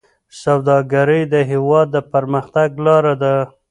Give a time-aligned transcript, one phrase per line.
[0.43, 3.35] سوداګري د هېواد د پرمختګ لاره ده.